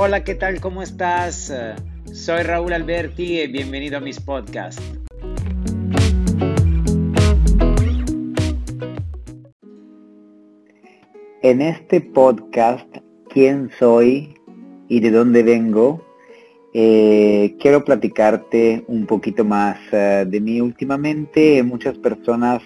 Hola, 0.00 0.22
¿qué 0.22 0.36
tal? 0.36 0.60
¿Cómo 0.60 0.80
estás? 0.80 1.52
Soy 2.12 2.42
Raúl 2.44 2.72
Alberti 2.72 3.40
y 3.40 3.48
bienvenido 3.48 3.96
a 3.96 4.00
mis 4.00 4.20
podcasts. 4.20 4.80
En 11.42 11.60
este 11.60 12.00
podcast, 12.00 12.86
¿quién 13.28 13.72
soy 13.76 14.36
y 14.86 15.00
de 15.00 15.10
dónde 15.10 15.42
vengo? 15.42 16.00
Eh, 16.74 17.56
quiero 17.58 17.84
platicarte 17.84 18.84
un 18.86 19.04
poquito 19.04 19.44
más 19.44 19.80
eh, 19.90 20.24
de 20.28 20.40
mí. 20.40 20.60
Últimamente 20.60 21.60
muchas 21.64 21.98
personas 21.98 22.62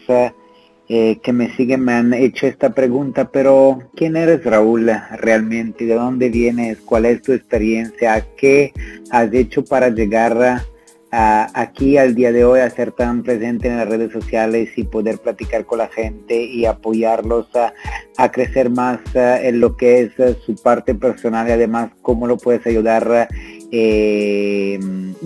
eh, 0.95 1.21
que 1.23 1.33
me 1.33 1.49
siguen 1.57 1.81
me 1.87 1.95
han 1.95 2.13
hecho 2.13 2.47
esta 2.47 2.75
pregunta, 2.75 3.31
pero 3.31 3.79
¿quién 3.97 4.15
eres 4.15 4.45
Raúl 4.45 4.91
realmente? 5.17 5.87
¿De 5.87 5.95
dónde 5.95 6.29
vienes? 6.29 6.81
¿Cuál 6.85 7.07
es 7.07 7.23
tu 7.23 7.33
experiencia? 7.33 8.23
¿Qué 8.37 8.75
has 9.11 9.33
hecho 9.33 9.65
para 9.65 9.89
llegar 9.89 10.67
aquí 11.11 11.97
al 11.97 12.15
día 12.15 12.31
de 12.31 12.45
hoy 12.45 12.61
a 12.61 12.69
ser 12.69 12.93
tan 12.93 13.23
presente 13.23 13.69
en 13.69 13.79
las 13.79 13.89
redes 13.89 14.13
sociales 14.13 14.69
y 14.77 14.85
poder 14.85 15.17
platicar 15.17 15.65
con 15.65 15.79
la 15.79 15.89
gente 15.89 16.43
y 16.43 16.67
apoyarlos 16.67 17.47
a, 17.55 18.31
crecer 18.31 18.69
más 18.69 19.01
en 19.15 19.61
lo 19.61 19.79
que 19.79 20.03
es 20.03 20.13
su 20.45 20.55
parte 20.57 20.95
personal 20.95 21.49
y 21.49 21.53
además 21.53 21.93
cómo 22.03 22.27
lo 22.27 22.37
puedes 22.37 22.67
ayudar 22.67 23.29
eh, 23.71 24.79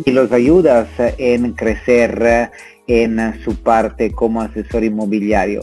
y 0.05 0.11
los 0.13 0.31
ayudas 0.31 0.89
en 1.19 1.55
crecer 1.55 2.53
en 2.87 3.19
su 3.43 3.57
parte 3.57 4.13
como 4.13 4.41
asesor 4.41 4.85
inmobiliario. 4.85 5.63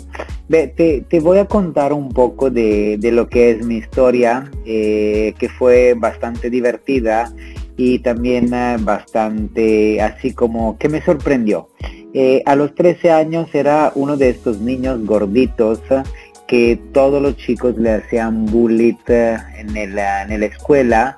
Te, 0.49 1.05
te 1.07 1.19
voy 1.19 1.39
a 1.39 1.45
contar 1.45 1.93
un 1.93 2.09
poco 2.09 2.49
de, 2.49 2.99
lo 3.01 3.27
que 3.27 3.51
es 3.51 3.65
mi 3.65 3.77
historia, 3.77 4.51
eh, 4.65 5.33
que 5.39 5.49
fue 5.49 5.95
bastante 5.97 6.49
divertida 6.49 7.33
y 7.75 7.99
también 7.99 8.53
eh, 8.53 8.77
bastante 8.79 10.01
así 10.01 10.33
como 10.33 10.77
que 10.77 10.89
me 10.89 11.01
sorprendió. 11.01 11.69
Eh, 12.13 12.43
a 12.45 12.55
los 12.55 12.75
13 12.75 13.11
años 13.11 13.55
era 13.55 13.91
uno 13.95 14.17
de 14.17 14.29
estos 14.29 14.59
niños 14.59 15.03
gorditos 15.03 15.81
que 16.47 16.79
todos 16.91 17.19
los 17.19 17.35
chicos 17.37 17.75
le 17.77 17.93
hacían 17.93 18.45
bullying 18.45 18.93
en, 19.07 19.75
en 19.75 19.95
la 19.95 20.45
escuela 20.45 21.17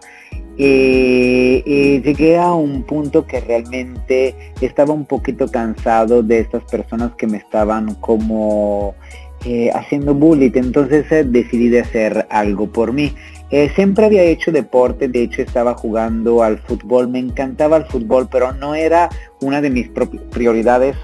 y, 0.57 2.01
llegué 2.01 2.37
a 2.37 2.53
un 2.53 2.83
punto 2.83 3.25
que 3.25 3.41
realmente 3.41 4.35
estaba 4.61 4.93
un 4.93 5.05
poquito 5.05 5.49
cansado 5.49 6.23
de 6.23 6.39
estas 6.39 6.63
personas 6.63 7.13
que 7.15 7.27
me 7.27 7.37
estaban 7.37 7.95
como 7.95 8.95
eh, 9.43 9.69
haciendo 9.73 10.13
bullying, 10.13 10.51
entonces 10.55 11.11
eh, 11.11 11.23
decidí 11.23 11.69
de 11.69 11.81
hacer 11.81 12.27
algo 12.29 12.67
por 12.67 12.93
mí. 12.93 13.13
Eh, 13.51 13.71
siempre 13.75 14.05
había 14.05 14.23
hecho 14.23 14.51
deporte, 14.51 15.07
de 15.07 15.23
hecho 15.23 15.41
estaba 15.41 15.75
jugando 15.75 16.41
al 16.41 16.57
fútbol, 16.59 17.07
me 17.07 17.19
encantaba 17.19 17.77
el 17.77 17.85
fútbol, 17.85 18.27
pero 18.31 18.53
no 18.53 18.75
era 18.75 19.09
una 19.41 19.61
de 19.61 19.69
mis 19.69 19.89
prioridades 20.31 20.95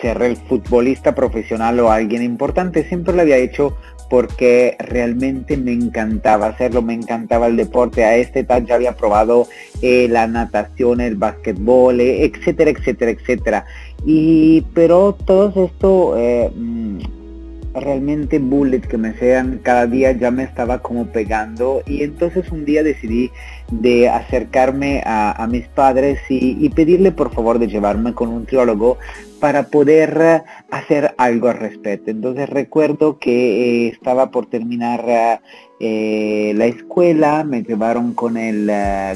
ser 0.00 0.22
el 0.22 0.36
futbolista 0.36 1.14
profesional 1.14 1.78
o 1.80 1.90
alguien 1.90 2.22
importante, 2.22 2.84
siempre 2.84 3.14
lo 3.14 3.22
había 3.22 3.36
hecho 3.36 3.76
porque 4.08 4.76
realmente 4.78 5.56
me 5.56 5.72
encantaba 5.72 6.46
hacerlo, 6.46 6.82
me 6.82 6.94
encantaba 6.94 7.46
el 7.46 7.56
deporte. 7.56 8.04
A 8.04 8.16
esta 8.16 8.40
edad 8.40 8.62
ya 8.64 8.76
había 8.76 8.96
probado 8.96 9.48
eh, 9.82 10.08
la 10.08 10.26
natación, 10.26 11.00
el 11.00 11.16
básquetbol, 11.16 12.00
eh, 12.00 12.24
etcétera, 12.24 12.70
etcétera, 12.70 13.10
etcétera. 13.10 13.66
Y 14.04 14.62
pero 14.74 15.16
todo 15.24 15.66
esto 15.66 16.14
eh, 16.16 16.50
mm, 16.54 16.98
realmente 17.74 18.38
bullet 18.38 18.80
que 18.80 18.96
me 18.96 19.14
sean 19.14 19.60
cada 19.62 19.86
día 19.86 20.12
ya 20.12 20.30
me 20.30 20.44
estaba 20.44 20.78
como 20.80 21.06
pegando 21.06 21.82
y 21.86 22.02
entonces 22.02 22.50
un 22.50 22.64
día 22.64 22.82
decidí 22.82 23.30
de 23.70 24.08
acercarme 24.08 25.02
a, 25.04 25.46
mis 25.48 25.66
padres 25.68 26.20
y, 26.28 26.68
pedirle 26.70 27.12
por 27.12 27.32
favor 27.32 27.58
de 27.58 27.68
llevarme 27.68 28.12
con 28.14 28.28
un 28.28 28.46
triólogo 28.46 28.98
para 29.40 29.64
poder 29.64 30.18
eh, 30.20 30.42
hacer 30.70 31.14
algo 31.18 31.48
al 31.48 31.58
respecto. 31.58 32.10
Entonces 32.10 32.48
recuerdo 32.48 33.18
que 33.18 33.86
eh, 33.86 33.88
estaba 33.88 34.30
por 34.30 34.46
terminar 34.46 35.40
eh, 35.78 36.52
la 36.56 36.66
escuela, 36.66 37.44
me 37.44 37.62
llevaron 37.62 38.14
con 38.14 38.36
el 38.36 38.70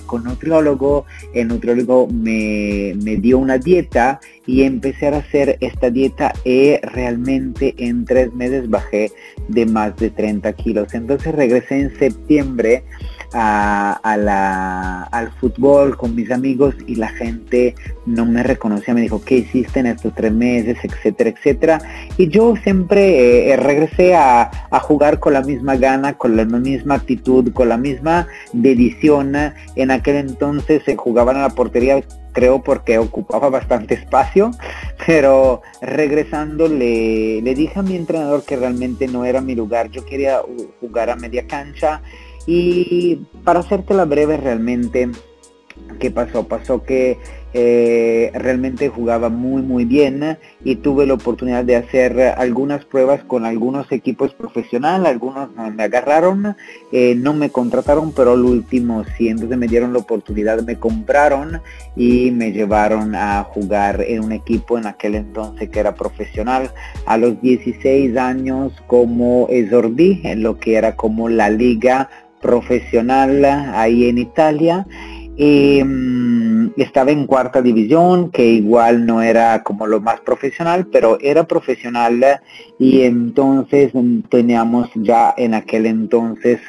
con 0.06 0.24
nutriólogo, 0.24 1.06
el 1.32 1.48
nutriólogo 1.48 2.06
me, 2.08 2.94
me, 3.02 3.16
dio 3.16 3.38
una 3.38 3.56
dieta 3.58 4.20
y 4.46 4.62
empecé 4.62 5.08
a 5.08 5.18
hacer 5.18 5.56
esta 5.60 5.90
dieta 5.90 6.32
y 6.44 6.76
realmente 6.78 7.74
en 7.78 8.04
tres 8.04 8.32
meses 8.34 8.68
bajé 8.68 9.10
de 9.48 9.66
más 9.66 9.96
de 9.96 10.10
30 10.10 10.52
kilos. 10.54 10.92
Entonces 10.92 11.34
regresé 11.34 11.80
en 11.80 11.98
septiembre 11.98 12.84
a, 13.32 14.16
la, 14.18 15.02
al 15.04 15.30
fútbol 15.32 15.96
con 15.96 16.14
mis 16.14 16.30
amigos 16.30 16.74
y 16.86 16.96
la 16.96 17.08
gente 17.08 17.74
no 18.06 18.26
me 18.26 18.42
reconocía, 18.42 18.94
me 18.94 19.02
dijo, 19.02 19.22
¿qué 19.24 19.38
hiciste 19.38 19.80
en 19.80 19.86
estos 19.86 20.14
tres 20.14 20.32
meses? 20.32 20.78
etcétera, 20.82 21.30
etcétera. 21.30 21.82
Y 22.16 22.28
yo 22.28 22.54
siempre 22.56 23.50
eh, 23.50 23.56
regresé 23.56 24.14
a, 24.14 24.50
jugar 24.82 25.20
con 25.20 25.34
la 25.34 25.42
misma 25.42 25.76
gana, 25.76 26.14
con 26.14 26.36
la 26.36 26.44
misma 26.44 26.96
actitud, 26.96 27.52
con 27.52 27.68
la 27.68 27.76
misma 27.76 28.26
dedición. 28.52 29.36
En 29.76 29.90
aquel 29.90 30.16
entonces 30.16 30.82
se 30.84 30.96
jugaban 30.96 31.36
a 31.36 31.42
la 31.42 31.50
portería 31.50 32.02
creo 32.32 32.62
porque 32.62 32.98
ocupaba 32.98 33.50
bastante 33.50 33.94
espacio, 33.94 34.50
pero 35.06 35.62
regresando 35.80 36.68
le, 36.68 37.42
dije 37.42 37.78
a 37.78 37.82
mi 37.82 37.96
entrenador 37.96 38.44
que 38.44 38.56
realmente 38.56 39.06
no 39.06 39.24
era 39.24 39.40
mi 39.40 39.54
lugar, 39.54 39.90
yo 39.90 40.04
quería 40.04 40.40
jugar 40.80 41.10
a 41.10 41.16
media 41.16 41.46
cancha 41.46 42.02
y 42.46 43.16
para 43.44 43.60
hacerte 43.60 43.94
breve 44.04 44.36
realmente, 44.36 45.10
¿qué 45.98 46.10
pasó? 46.10 46.46
Pasó 46.48 46.82
que 46.82 47.18
eh, 47.52 48.30
realmente 48.32 48.88
jugaba 48.88 49.28
muy 49.28 49.62
muy 49.62 49.84
bien 49.84 50.38
y 50.62 50.76
tuve 50.76 51.04
la 51.04 51.14
oportunidad 51.14 51.64
de 51.64 51.74
hacer 51.74 52.20
algunas 52.36 52.84
pruebas 52.84 53.24
con 53.24 53.44
algunos 53.44 53.90
equipos 53.90 54.32
profesionales, 54.34 55.08
algunos 55.08 55.48
me 55.74 55.82
agarraron, 55.82 56.54
eh, 56.92 57.16
no 57.16 57.34
me 57.34 57.50
contrataron, 57.50 58.12
pero 58.12 58.34
el 58.34 58.42
último 58.42 59.02
sí, 59.16 59.28
entonces 59.28 59.58
me 59.58 59.66
dieron 59.66 59.92
la 59.92 59.98
oportunidad, 59.98 60.62
me 60.62 60.78
compraron 60.78 61.60
y 61.96 62.30
me 62.30 62.52
llevaron 62.52 63.16
a 63.16 63.42
jugar 63.42 64.04
en 64.06 64.22
un 64.22 64.30
equipo 64.30 64.78
en 64.78 64.86
aquel 64.86 65.16
entonces 65.16 65.70
que 65.70 65.80
era 65.80 65.96
profesional 65.96 66.70
a 67.04 67.16
los 67.16 67.40
16 67.42 68.16
años 68.16 68.72
como 68.86 69.48
exordí 69.50 70.20
en 70.22 70.44
lo 70.44 70.60
que 70.60 70.76
era 70.76 70.94
como 70.94 71.28
la 71.28 71.50
liga 71.50 72.08
profesional 72.40 73.44
ahí 73.44 74.06
en 74.06 74.18
Italia. 74.18 74.86
Em, 75.42 76.70
estaba 76.76 77.12
en 77.12 77.26
cuarta 77.26 77.62
división, 77.62 78.30
que 78.30 78.44
igual 78.44 79.06
no 79.06 79.22
era 79.22 79.62
como 79.62 79.86
lo 79.86 79.98
más 79.98 80.20
profesional, 80.20 80.86
pero 80.92 81.18
era 81.18 81.44
profesional 81.44 82.22
y 82.78 83.02
entonces 83.02 83.92
teníamos 84.28 84.90
ya 84.96 85.32
en 85.36 85.54
aquel 85.54 85.86
entonces 85.86 86.60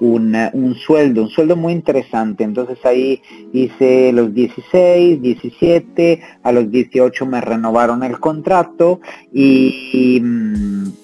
un, 0.00 0.34
un, 0.54 0.74
sueldo, 0.74 1.22
un 1.22 1.28
sueldo 1.28 1.54
muy 1.54 1.74
interesante. 1.74 2.44
Entonces 2.44 2.78
ahí 2.86 3.20
hice 3.52 4.10
los 4.12 4.32
16, 4.32 5.20
17, 5.20 6.20
a 6.42 6.52
los 6.52 6.70
18 6.70 7.26
me 7.26 7.42
renovaron 7.42 8.02
el 8.04 8.18
contrato 8.20 9.00
y 9.34 10.18
mm, 10.22 11.03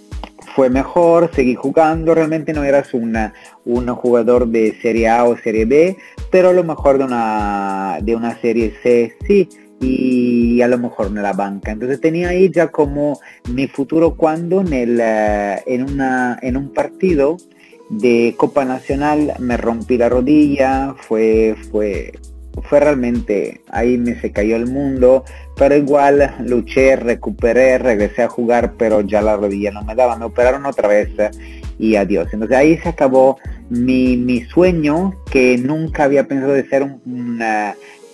fue 0.54 0.70
mejor, 0.70 1.30
seguí 1.34 1.54
jugando, 1.54 2.14
realmente 2.14 2.52
no 2.52 2.64
eras 2.64 2.94
una, 2.94 3.34
un 3.64 3.86
jugador 3.88 4.48
de 4.48 4.76
Serie 4.80 5.08
A 5.08 5.24
o 5.24 5.36
Serie 5.36 5.64
B, 5.64 5.96
pero 6.30 6.50
a 6.50 6.52
lo 6.52 6.64
mejor 6.64 6.98
de 6.98 7.04
una, 7.04 7.98
de 8.02 8.16
una 8.16 8.38
Serie 8.40 8.74
C 8.82 9.16
sí, 9.26 9.48
y 9.80 10.60
a 10.62 10.68
lo 10.68 10.78
mejor 10.78 11.08
en 11.08 11.22
la 11.22 11.32
banca. 11.32 11.72
Entonces 11.72 12.00
tenía 12.00 12.28
ahí 12.28 12.50
ya 12.50 12.68
como 12.68 13.20
mi 13.48 13.66
futuro 13.66 14.14
cuando 14.14 14.60
en, 14.60 14.72
el, 14.72 14.98
eh, 15.00 15.62
en, 15.66 15.82
una, 15.84 16.38
en 16.42 16.56
un 16.56 16.72
partido 16.72 17.36
de 17.88 18.34
Copa 18.36 18.64
Nacional 18.64 19.34
me 19.38 19.56
rompí 19.56 19.98
la 19.98 20.08
rodilla, 20.08 20.94
fue, 20.96 21.56
fue, 21.70 22.12
fue 22.64 22.80
realmente, 22.80 23.60
ahí 23.68 23.96
me 23.98 24.20
se 24.20 24.32
cayó 24.32 24.56
el 24.56 24.66
mundo, 24.66 25.24
pero 25.56 25.76
igual 25.76 26.34
luché, 26.44 26.96
recuperé, 26.96 27.78
regresé 27.78 28.22
a 28.22 28.28
jugar, 28.28 28.74
pero 28.76 29.00
ya 29.00 29.22
la 29.22 29.36
rodilla 29.36 29.70
no 29.70 29.82
me 29.82 29.94
daba, 29.94 30.16
me 30.16 30.24
operaron 30.24 30.66
otra 30.66 30.88
vez 30.88 31.10
y 31.78 31.96
adiós. 31.96 32.28
Entonces 32.32 32.56
ahí 32.56 32.78
se 32.78 32.88
acabó 32.88 33.38
mi, 33.68 34.16
mi 34.16 34.42
sueño 34.42 35.14
que 35.30 35.56
nunca 35.58 36.04
había 36.04 36.26
pensado 36.26 36.52
de 36.52 36.68
ser 36.68 36.82
un, 36.82 37.40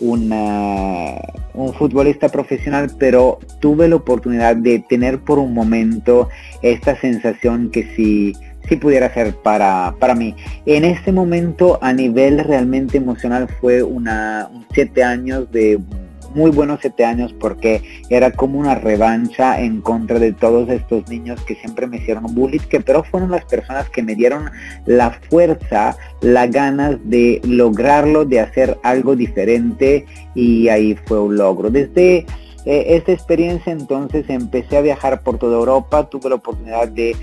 un 0.01 1.75
futbolista 1.75 2.29
profesional, 2.29 2.91
pero 2.99 3.39
tuve 3.61 3.89
la 3.89 3.97
oportunidad 3.97 4.57
de 4.57 4.85
tener 4.89 5.21
por 5.21 5.39
un 5.39 5.55
momento 5.55 6.29
esta 6.63 6.97
sensación 7.01 7.71
que 7.71 7.95
si 7.97 8.35
si 8.69 8.77
pudiera 8.77 9.13
ser 9.13 9.35
para, 9.35 9.95
para 9.99 10.15
mí. 10.15 10.35
En 10.65 10.85
este 10.85 11.13
momento 11.13 11.79
a 11.83 11.93
nivel 11.93 12.39
realmente 12.45 12.99
emocional 12.99 13.49
fue 13.61 13.83
una, 13.83 14.49
siete 14.73 15.03
años 15.03 15.51
de 15.51 15.79
muy 16.37 16.51
buenos 16.51 16.81
siete 16.83 17.05
años 17.05 17.33
porque 17.33 17.83
era 18.11 18.31
como 18.31 18.59
una 18.59 18.75
revancha 18.75 19.59
en 19.59 19.81
contra 19.81 20.19
de 20.19 20.33
todos 20.33 20.69
estos 20.69 21.09
niños 21.09 21.41
que 21.45 21.55
siempre 21.55 21.87
me 21.87 21.97
hicieron 21.97 22.35
bullying, 22.35 22.61
que 22.61 22.81
pero 22.81 23.03
fueron 23.03 23.31
las 23.31 23.47
personas 23.47 23.89
que 23.89 24.03
me 24.03 24.15
dieron 24.15 24.51
la 24.85 25.13
fuerza, 25.31 25.97
la 26.21 26.47
ganas 26.47 26.99
de 27.05 27.41
lograrlo, 27.43 28.27
de 28.27 28.41
hacer 28.41 28.77
algo 28.83 29.17
diferente 29.17 30.05
y 30.35 30.69
ahí 30.69 30.95
fue 31.07 31.21
un 31.21 31.37
logro. 31.37 31.71
Desde 31.71 32.27
eh, 32.67 32.97
esta 32.97 33.13
experiencia 33.13 33.73
entonces 33.73 34.29
empecé 34.29 34.77
a 34.77 34.81
viajar 34.81 35.23
por 35.23 35.39
toda 35.39 35.57
Europa, 35.57 36.11
tuve 36.11 36.31
la 36.31 36.35
oportunidad 36.35 36.89
de, 36.89 37.15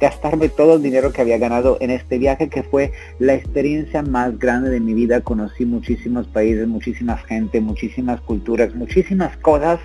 gastarme 0.00 0.48
todo 0.48 0.74
el 0.74 0.82
dinero 0.82 1.12
que 1.12 1.22
había 1.22 1.38
ganado 1.38 1.78
en 1.80 1.90
este 1.90 2.18
viaje 2.18 2.48
que 2.48 2.64
fue 2.64 2.90
la 3.20 3.34
experiencia 3.34 4.02
más 4.02 4.36
grande 4.36 4.70
de 4.70 4.80
mi 4.80 4.92
vida, 4.92 5.20
conocí 5.20 5.64
muchísimos 5.64 6.26
países, 6.26 6.66
muchísima 6.66 7.16
gente, 7.16 7.60
muchísimas 7.60 8.20
culturas, 8.22 8.74
muchísimas 8.74 9.36
cosas, 9.36 9.78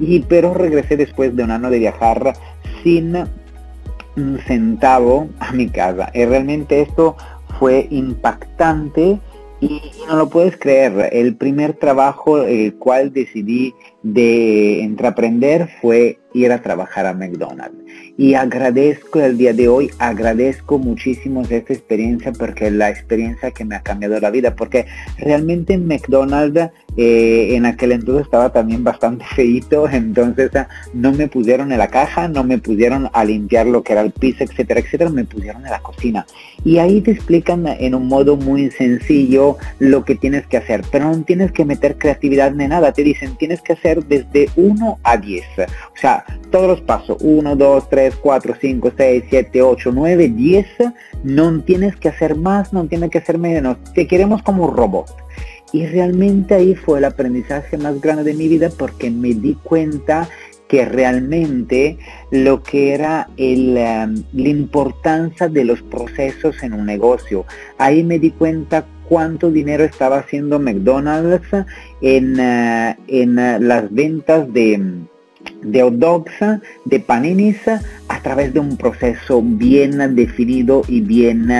y 0.00 0.20
pero 0.20 0.54
regresé 0.54 0.96
después 0.96 1.36
de 1.36 1.44
un 1.44 1.50
año 1.50 1.68
de 1.68 1.78
viajar 1.80 2.32
sin 2.82 3.14
un 4.16 4.38
centavo 4.46 5.28
a 5.38 5.52
mi 5.52 5.68
casa. 5.68 6.10
Y 6.14 6.24
realmente 6.24 6.80
esto 6.80 7.16
fue 7.58 7.88
impactante 7.90 9.20
y 9.60 9.82
no 10.08 10.16
lo 10.16 10.30
puedes 10.30 10.56
creer, 10.56 11.10
el 11.12 11.36
primer 11.36 11.74
trabajo 11.74 12.38
el 12.42 12.74
cual 12.74 13.12
decidí 13.12 13.74
de 14.04 14.82
entreprender 14.82 15.68
fue 15.80 16.18
ir 16.34 16.52
a 16.52 16.60
trabajar 16.60 17.06
a 17.06 17.14
McDonald's. 17.14 17.78
Y 18.16 18.34
agradezco 18.34 19.20
el 19.20 19.38
día 19.38 19.52
de 19.52 19.68
hoy, 19.68 19.90
agradezco 19.98 20.78
muchísimo 20.78 21.42
esta 21.42 21.72
experiencia 21.72 22.32
porque 22.32 22.66
es 22.66 22.72
la 22.72 22.90
experiencia 22.90 23.50
que 23.50 23.64
me 23.64 23.76
ha 23.76 23.82
cambiado 23.82 24.18
la 24.20 24.30
vida, 24.30 24.54
porque 24.54 24.86
realmente 25.18 25.74
en 25.74 25.86
McDonald's 25.86 26.70
eh, 26.96 27.56
en 27.56 27.66
aquel 27.66 27.90
entonces 27.90 28.26
estaba 28.26 28.52
también 28.52 28.84
bastante 28.84 29.24
feito, 29.34 29.88
entonces 29.88 30.54
ah, 30.54 30.68
no 30.92 31.12
me 31.12 31.26
pusieron 31.26 31.72
en 31.72 31.78
la 31.78 31.88
caja, 31.88 32.28
no 32.28 32.44
me 32.44 32.58
pusieron 32.58 33.08
a 33.12 33.24
limpiar 33.24 33.66
lo 33.66 33.82
que 33.82 33.92
era 33.92 34.02
el 34.02 34.12
piso, 34.12 34.44
etcétera, 34.44 34.80
etcétera, 34.80 35.10
me 35.10 35.24
pusieron 35.24 35.64
en 35.64 35.70
la 35.70 35.80
cocina. 35.80 36.26
Y 36.64 36.78
ahí 36.78 37.00
te 37.00 37.10
explican 37.10 37.66
en 37.66 37.94
un 37.94 38.06
modo 38.06 38.36
muy 38.36 38.70
sencillo 38.70 39.56
lo 39.78 40.04
que 40.04 40.14
tienes 40.14 40.46
que 40.46 40.56
hacer, 40.56 40.82
pero 40.90 41.10
no 41.10 41.22
tienes 41.24 41.52
que 41.52 41.64
meter 41.64 41.98
creatividad 41.98 42.52
ni 42.52 42.68
nada, 42.68 42.92
te 42.92 43.02
dicen 43.02 43.36
tienes 43.36 43.60
que 43.60 43.72
hacer 43.72 44.04
desde 44.04 44.48
1 44.56 44.98
a 45.02 45.16
10, 45.16 45.44
o 45.58 45.96
sea, 45.96 46.23
todos 46.50 46.68
los 46.68 46.80
pasos, 46.80 47.16
1, 47.20 47.56
2, 47.56 47.88
3, 47.90 48.16
4, 48.16 48.54
5, 48.60 48.92
6, 48.96 49.24
7, 49.28 49.62
8, 49.62 49.90
9, 49.92 50.28
10, 50.28 50.66
no 51.24 51.60
tienes 51.62 51.96
que 51.96 52.08
hacer 52.08 52.36
más, 52.36 52.72
no 52.72 52.86
tienes 52.86 53.10
que 53.10 53.18
hacer 53.18 53.38
menos, 53.38 53.76
te 53.94 54.06
queremos 54.06 54.42
como 54.42 54.66
un 54.66 54.76
robot. 54.76 55.06
Y 55.72 55.86
realmente 55.86 56.54
ahí 56.54 56.76
fue 56.76 56.98
el 56.98 57.04
aprendizaje 57.04 57.76
más 57.76 58.00
grande 58.00 58.22
de 58.22 58.34
mi 58.34 58.46
vida 58.46 58.70
porque 58.78 59.10
me 59.10 59.34
di 59.34 59.54
cuenta 59.54 60.28
que 60.68 60.84
realmente 60.84 61.98
lo 62.30 62.62
que 62.62 62.94
era 62.94 63.28
el, 63.36 63.76
um, 63.76 64.22
la 64.32 64.48
importancia 64.48 65.48
de 65.48 65.64
los 65.64 65.82
procesos 65.82 66.62
en 66.62 66.72
un 66.72 66.86
negocio. 66.86 67.44
Ahí 67.78 68.02
me 68.02 68.18
di 68.18 68.30
cuenta 68.30 68.86
cuánto 69.08 69.50
dinero 69.50 69.84
estaba 69.84 70.18
haciendo 70.18 70.58
McDonald's 70.58 71.46
en, 72.00 72.40
uh, 72.40 72.94
en 73.08 73.38
uh, 73.38 73.60
las 73.60 73.92
ventas 73.92 74.52
de, 74.52 75.04
de 75.64 75.90
dogs, 75.90 76.32
de 76.84 77.00
paninis, 77.00 77.58
a 77.66 78.20
través 78.22 78.52
de 78.54 78.60
un 78.60 78.76
proceso 78.76 79.42
bien 79.42 80.14
definido 80.14 80.82
y 80.86 81.00
bien 81.00 81.50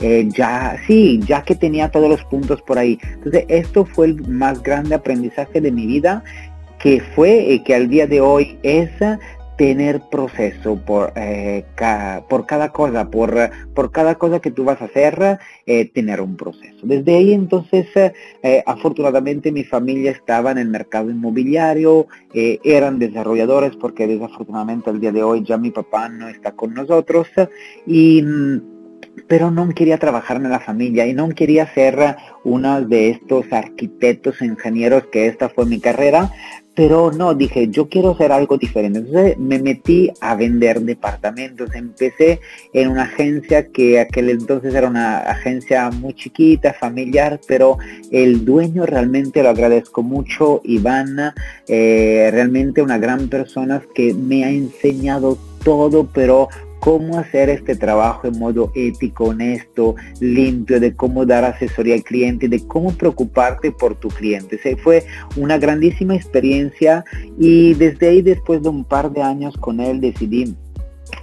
eh, 0.00 0.28
ya, 0.34 0.76
sí, 0.86 1.20
ya 1.26 1.42
que 1.42 1.54
tenía 1.54 1.90
todos 1.90 2.08
los 2.08 2.24
puntos 2.24 2.62
por 2.62 2.78
ahí. 2.78 2.98
Entonces, 3.14 3.44
esto 3.48 3.84
fue 3.84 4.06
el 4.06 4.28
más 4.28 4.62
grande 4.62 4.94
aprendizaje 4.94 5.60
de 5.60 5.70
mi 5.70 5.86
vida, 5.86 6.24
que 6.78 7.02
fue 7.14 7.52
eh, 7.52 7.62
que 7.62 7.74
al 7.74 7.88
día 7.88 8.06
de 8.06 8.20
hoy 8.20 8.58
es 8.62 8.90
tener 9.60 10.00
proceso 10.10 10.76
por, 10.86 11.12
eh, 11.16 11.66
por 12.30 12.46
cada 12.46 12.72
cosa, 12.72 13.10
por, 13.10 13.50
por 13.74 13.92
cada 13.92 14.14
cosa 14.14 14.40
que 14.40 14.50
tú 14.50 14.64
vas 14.64 14.80
a 14.80 14.86
hacer, 14.86 15.38
eh, 15.66 15.84
tener 15.90 16.22
un 16.22 16.34
proceso. 16.34 16.78
Desde 16.84 17.14
ahí 17.14 17.34
entonces, 17.34 17.86
eh, 17.94 18.62
afortunadamente 18.64 19.52
mi 19.52 19.64
familia 19.64 20.12
estaba 20.12 20.50
en 20.52 20.56
el 20.56 20.68
mercado 20.68 21.10
inmobiliario, 21.10 22.06
eran 22.32 22.98
desarrolladores 22.98 23.76
porque 23.76 24.06
desafortunadamente 24.06 24.88
al 24.88 24.98
día 24.98 25.12
de 25.12 25.22
hoy 25.22 25.44
ya 25.44 25.58
mi 25.58 25.70
papá 25.70 26.08
no 26.08 26.30
está 26.30 26.52
con 26.52 26.72
nosotros 26.72 27.28
y 27.86 28.22
mm, 28.22 28.60
pero 29.28 29.50
no 29.50 29.68
quería 29.74 29.98
trabajar 29.98 30.38
en 30.38 30.48
la 30.48 30.60
familia 30.60 31.06
y 31.06 31.12
no 31.12 31.28
quería 31.30 31.66
ser 31.74 32.16
uno 32.44 32.80
de 32.80 33.10
estos 33.10 33.52
arquitectos, 33.52 34.40
ingenieros, 34.40 35.06
que 35.08 35.26
esta 35.26 35.48
fue 35.50 35.66
mi 35.66 35.80
carrera, 35.80 36.32
pero 36.80 37.12
no, 37.12 37.34
dije, 37.34 37.68
yo 37.68 37.90
quiero 37.90 38.12
hacer 38.12 38.32
algo 38.32 38.56
diferente. 38.56 39.00
Entonces 39.00 39.36
me 39.36 39.58
metí 39.58 40.10
a 40.22 40.34
vender 40.34 40.80
departamentos. 40.80 41.74
Empecé 41.74 42.40
en 42.72 42.88
una 42.88 43.02
agencia 43.02 43.68
que 43.68 44.00
aquel 44.00 44.30
entonces 44.30 44.74
era 44.74 44.88
una 44.88 45.18
agencia 45.18 45.90
muy 45.90 46.14
chiquita, 46.14 46.72
familiar, 46.72 47.38
pero 47.46 47.76
el 48.10 48.46
dueño 48.46 48.86
realmente 48.86 49.42
lo 49.42 49.50
agradezco 49.50 50.02
mucho, 50.02 50.62
Ivana, 50.64 51.34
eh, 51.68 52.30
realmente 52.32 52.80
una 52.80 52.96
gran 52.96 53.28
persona 53.28 53.82
que 53.94 54.14
me 54.14 54.46
ha 54.46 54.50
enseñado 54.50 55.36
todo, 55.62 56.08
pero 56.10 56.48
cómo 56.80 57.18
hacer 57.18 57.48
este 57.50 57.76
trabajo 57.76 58.26
en 58.26 58.38
modo 58.38 58.72
ético, 58.74 59.26
honesto, 59.26 59.94
limpio, 60.18 60.80
de 60.80 60.94
cómo 60.94 61.24
dar 61.26 61.44
asesoría 61.44 61.94
al 61.94 62.02
cliente, 62.02 62.48
de 62.48 62.66
cómo 62.66 62.92
preocuparte 62.92 63.70
por 63.70 63.94
tu 63.94 64.08
cliente. 64.08 64.58
Se 64.58 64.76
fue 64.76 65.04
una 65.36 65.58
grandísima 65.58 66.16
experiencia 66.16 67.04
y 67.38 67.74
desde 67.74 68.08
ahí, 68.08 68.22
después 68.22 68.62
de 68.62 68.70
un 68.70 68.84
par 68.84 69.12
de 69.12 69.22
años 69.22 69.56
con 69.58 69.80
él, 69.80 70.00
decidí 70.00 70.56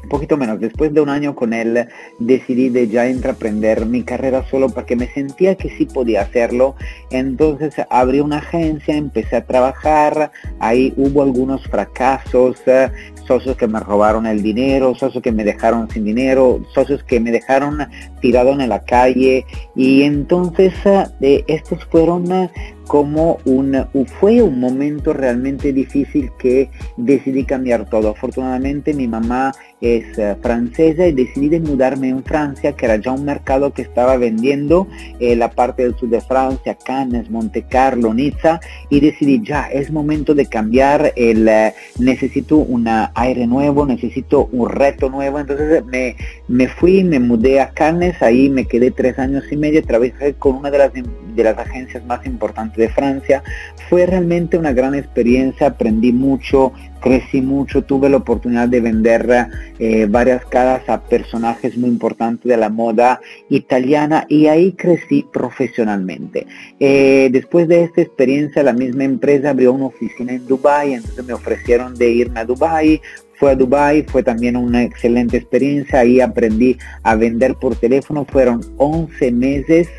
poquito 0.08 0.38
menos, 0.38 0.60
después 0.60 0.94
de 0.94 1.02
un 1.02 1.10
año 1.10 1.36
con 1.36 1.54
él 1.54 1.88
decidí 2.20 2.70
de 2.70 2.88
ya 2.88 3.08
entreprender 3.08 3.86
mi 3.86 4.04
carrera 4.04 4.46
solo 4.50 4.70
porque 4.70 4.96
me 4.96 5.08
sentía 5.08 5.56
que 5.56 5.70
sí 5.70 5.86
podía 5.86 6.22
hacerlo. 6.22 6.76
Entonces 7.12 7.76
abrí 7.90 8.20
una 8.20 8.38
agencia, 8.38 8.96
empecé 8.96 9.38
a 9.38 9.46
trabajar, 9.46 10.32
ahí 10.60 10.94
hubo 10.98 11.24
algunos 11.24 11.64
fracasos, 11.64 12.58
socios 13.28 13.58
que 13.58 13.68
me 13.68 13.80
robaron 13.80 14.26
el 14.26 14.42
dinero, 14.42 14.96
socios 14.96 15.22
que 15.22 15.32
me 15.32 15.44
dejaron 15.44 15.90
sin 15.90 16.06
dinero, 16.06 16.62
socios 16.74 17.04
que 17.04 17.20
me 17.20 17.32
dejaron 17.32 17.88
tirado 18.22 18.52
en 18.52 18.70
la 18.70 18.84
calle. 18.84 19.46
Y 19.76 20.04
entonces 20.04 20.74
eh, 21.22 21.44
estos 21.48 21.84
fueron 21.86 22.32
eh, 22.32 22.50
como 22.88 23.40
un, 23.46 23.76
fue 24.20 24.42
un 24.42 24.60
momento 24.60 25.14
realmente 25.14 25.74
difícil 25.74 26.32
que 26.40 26.70
decidí 26.96 27.44
cambiar 27.44 27.90
todo. 27.90 28.10
Afortunadamente 28.10 28.94
mi 28.94 29.08
mamá 29.08 29.54
es 29.82 30.18
eh, 30.18 30.36
francesa 30.42 31.06
y 31.06 31.12
decidí 31.12 31.50
de 31.50 31.60
mudarme 31.60 32.10
en 32.10 32.24
Francia, 32.24 32.72
que 32.72 32.86
era 32.86 32.96
ya 32.96 33.12
un 33.12 33.26
mercado 33.26 33.74
que 33.74 33.84
estaba 33.84 34.18
vendiendo 34.18 34.88
eh, 35.20 35.36
la 35.36 35.52
parte 35.52 35.84
del 35.84 35.96
sur 35.96 36.10
de 36.10 36.22
Francia, 36.22 36.78
Cannes, 36.84 37.30
Monte 37.30 37.64
Carlo, 37.64 38.14
Niza, 38.14 38.60
y 38.90 39.00
decidí 39.00 39.42
ya, 39.44 39.68
es 39.68 39.92
momento 39.92 40.34
de 40.34 40.48
cambiar, 40.48 41.14
el, 41.16 41.48
eh, 41.48 41.74
necesito 42.00 42.58
un 42.58 42.88
aire 43.14 43.46
nuevo, 43.46 43.86
necesito 43.86 44.50
un 44.52 44.70
reto 44.70 45.10
nuevo, 45.10 45.40
entonces 45.40 45.86
me, 45.86 46.16
me 46.48 46.68
fui, 46.68 47.04
me 47.04 47.20
mudé 47.20 47.60
a 47.60 47.70
Cannes, 47.70 48.22
ahí 48.22 48.50
me 48.50 48.66
quedé 48.66 48.92
tres 48.92 49.20
años 49.20 49.44
y 49.52 49.58
medio, 49.58 49.84
trabajé 49.84 50.34
con 50.34 50.56
una 50.56 50.72
de 50.72 50.78
las, 50.78 50.92
de 51.38 51.44
las 51.44 51.58
agencias 51.58 52.04
más 52.06 52.26
importantes 52.26 52.78
de 52.78 52.90
Francia, 52.90 53.44
fue 53.90 54.06
realmente 54.06 54.58
una 54.58 54.74
gran 54.74 54.96
experiencia, 54.96 55.68
aprendí 55.68 56.12
mucho, 56.12 56.74
crecí 57.00 57.42
mucho, 57.42 57.84
tuve 57.84 58.10
la 58.10 58.18
oportunidad 58.18 58.68
de 58.68 58.82
vender 58.82 59.48
eh, 59.80 60.08
varias 60.10 60.44
caras 60.46 60.90
a 60.90 61.02
personajes 61.02 61.78
muy 61.78 61.90
importantes 61.90 62.50
de 62.50 62.58
la 62.58 62.70
moda 62.70 63.22
italiana 63.50 64.26
y 64.28 64.48
ahí 64.48 64.74
crecí 64.74 65.26
profesionalmente. 65.32 66.48
Eh, 66.80 67.30
después 67.32 67.68
de 67.68 67.84
esta 67.84 68.02
experiencia, 68.02 68.64
la 68.64 68.74
misma 68.74 69.04
empresa 69.04 69.52
abrió 69.52 69.74
una 69.74 69.86
oficina 69.86 70.34
en 70.34 70.46
Dubai, 70.48 70.94
entonces 70.94 71.24
me 71.24 71.34
ofrecieron 71.34 71.96
de 71.96 72.10
irme 72.10 72.40
a 72.40 72.46
Dubai, 72.46 73.02
fue 73.38 73.52
a 73.52 73.56
Dubai, 73.56 74.04
fue 74.04 74.24
también 74.24 74.56
una 74.56 74.84
excelente 74.84 75.38
experiencia, 75.38 76.00
ahí 76.00 76.20
aprendí 76.22 76.78
a 77.04 77.16
vender 77.16 77.56
por 77.56 77.76
teléfono, 77.76 78.26
fueron 78.26 78.62
11 78.78 79.32
meses 79.32 79.90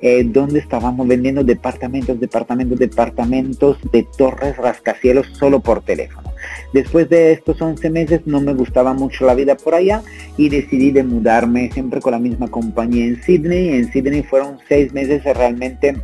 eh, 0.00 0.24
donde 0.24 0.58
estábamos 0.58 1.06
vendiendo 1.06 1.44
departamentos, 1.44 2.18
departamentos, 2.18 2.78
departamentos 2.78 3.78
de 3.92 4.06
torres 4.16 4.56
rascacielos 4.56 5.28
solo 5.38 5.60
por 5.60 5.82
teléfono. 5.82 6.32
Después 6.72 7.08
de 7.08 7.32
estos 7.32 7.60
11 7.60 7.90
meses 7.90 8.20
no 8.26 8.40
me 8.40 8.54
gustaba 8.54 8.94
mucho 8.94 9.26
la 9.26 9.34
vida 9.34 9.56
por 9.56 9.74
allá 9.74 10.02
y 10.36 10.48
decidí 10.48 10.90
de 10.90 11.04
mudarme 11.04 11.70
siempre 11.72 12.00
con 12.00 12.12
la 12.12 12.18
misma 12.18 12.48
compañía 12.48 13.04
en 13.04 13.22
Sydney. 13.22 13.68
En 13.68 13.92
Sydney 13.92 14.22
fueron 14.22 14.58
seis 14.68 14.92
meses 14.92 15.22
realmente 15.24 15.96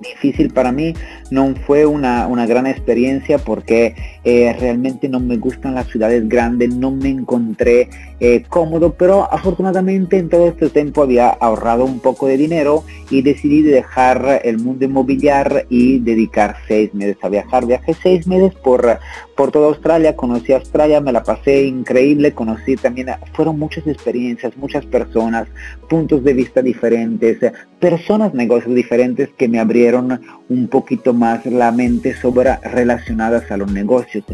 difícil 0.00 0.52
para 0.52 0.72
mí, 0.72 0.94
no 1.30 1.54
fue 1.66 1.86
una, 1.86 2.26
gran 2.46 2.66
experiencia 2.66 3.38
porque 3.38 3.94
eh, 4.24 4.54
realmente 4.58 5.08
no 5.08 5.20
me 5.20 5.36
gustan 5.36 5.74
las 5.74 5.86
ciudades 5.88 6.28
grandes, 6.28 6.74
no 6.74 6.90
me 6.90 7.08
encontré 7.08 7.88
eh, 8.20 8.44
cómodo, 8.48 8.94
pero 8.94 9.32
afortunadamente 9.32 10.18
en 10.18 10.28
todo 10.28 10.48
este 10.48 10.68
tiempo 10.70 11.02
había 11.02 11.28
ahorrado 11.28 11.84
un 11.84 12.00
poco 12.00 12.26
de 12.26 12.36
dinero 12.36 12.84
y 13.10 13.22
decidí 13.22 13.62
dejar 13.62 14.42
el 14.44 14.58
mundo 14.58 14.84
inmobiliario 14.84 15.20
y 15.68 15.98
dedicar 15.98 16.56
seis 16.66 16.94
meses 16.94 17.16
a 17.22 17.28
viajar. 17.28 17.66
Viajé 17.66 17.94
seis 17.94 18.26
meses 18.26 18.54
por, 18.54 18.98
por 19.36 19.50
toda 19.50 19.68
Australia, 19.68 20.16
conocí 20.16 20.52
Australia, 20.52 21.00
me 21.00 21.12
la 21.12 21.22
pasé 21.22 21.64
increíble, 21.64 22.32
conocí 22.32 22.76
también, 22.76 23.08
fueron 23.32 23.58
muchas 23.58 23.86
experiencias, 23.86 24.56
muchas 24.56 24.84
personas, 24.86 25.48
puntos 25.88 26.24
de 26.24 26.32
vista 26.32 26.62
diferentes, 26.62 27.38
personas, 27.78 28.34
negocios 28.34 28.74
diferentes 28.74 29.30
que 29.36 29.48
me 29.48 29.58
abrieron 29.58 30.20
un 30.48 30.68
poquito 30.68 31.12
más 31.14 31.44
la 31.46 31.70
mente 31.72 32.14
sobre 32.14 32.56
relacionadas 32.58 33.50
a 33.50 33.56
los 33.56 33.70
negocios. 33.72 34.24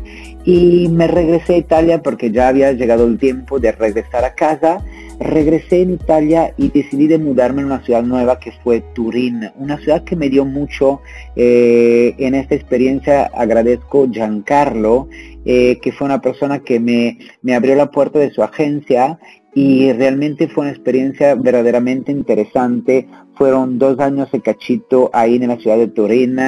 Y 0.45 0.89
me 0.89 1.07
regresé 1.07 1.55
a 1.55 1.59
Italia 1.59 2.03
porque 2.03 2.31
ya 2.31 2.49
había 2.49 2.73
llegado 2.73 3.07
el 3.07 3.19
tiempo 3.19 3.59
de 3.59 3.73
regresar 3.79 4.25
a 4.25 4.35
casa. 4.35 4.85
Regresé 5.19 5.83
en 5.83 5.93
Italia 5.93 6.53
y 6.59 6.71
decidí 6.71 7.07
de 7.07 7.19
mudarme 7.19 7.63
a 7.63 7.67
una 7.67 7.83
ciudad 7.83 8.03
nueva 8.03 8.39
que 8.39 8.53
fue 8.63 8.83
Turín, 8.95 9.51
una 9.57 9.79
ciudad 9.79 10.05
que 10.05 10.15
me 10.15 10.29
dio 10.29 10.45
mucho 10.45 11.01
eh, 11.37 12.15
en 12.19 12.35
esta 12.35 12.55
experiencia. 12.55 13.31
Agradezco 13.35 14.09
Giancarlo, 14.11 15.09
eh, 15.47 15.79
que 15.81 15.93
fue 15.93 16.05
una 16.07 16.21
persona 16.21 16.59
que 16.59 16.81
me, 16.81 17.19
me 17.41 17.55
abrió 17.55 17.75
la 17.77 17.91
puerta 17.91 18.19
de 18.19 18.31
su 18.31 18.43
agencia 18.43 19.19
y 19.57 19.91
realmente 19.95 20.49
fue 20.49 20.65
una 20.65 20.73
experiencia 20.73 21.35
verdaderamente 21.35 22.13
interesante. 22.13 23.09
Fueron 23.37 23.79
dos 23.79 23.99
años 24.01 24.31
de 24.31 24.43
cachito 24.43 25.09
ahí 25.15 25.37
en 25.37 25.49
la 25.49 25.57
ciudad 25.57 25.79
de 25.79 25.89
Turín. 25.89 26.39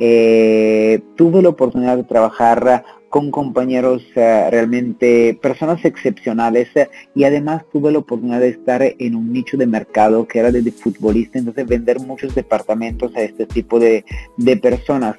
Eh, 0.00 1.00
tuve 1.14 1.42
la 1.42 1.50
oportunidad 1.50 1.96
de 1.96 2.02
trabajar 2.02 2.84
con 3.16 3.30
compañeros 3.30 4.02
eh, 4.14 4.48
realmente, 4.50 5.38
personas 5.40 5.82
excepcionales 5.86 6.68
y 7.14 7.24
además 7.24 7.62
tuve 7.72 7.90
la 7.90 8.00
oportunidad 8.00 8.40
de 8.40 8.50
estar 8.50 8.82
en 8.82 9.14
un 9.14 9.32
nicho 9.32 9.56
de 9.56 9.66
mercado 9.66 10.28
que 10.28 10.38
era 10.38 10.52
de, 10.52 10.70
futbolista, 10.70 11.38
entonces 11.38 11.66
vender 11.66 11.98
muchos 12.00 12.34
departamentos 12.34 13.16
a 13.16 13.22
este 13.22 13.46
tipo 13.46 13.80
de, 13.80 14.04
de 14.36 14.58
personas. 14.58 15.16